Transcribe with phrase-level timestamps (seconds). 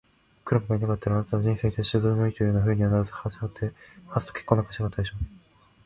[0.45, 3.71] クラムがいなかったら、あなたは人生に対してどうでもいいというようなふうにはならず、したがって
[4.07, 5.25] ハンスと結婚なんかしなかったでしょう。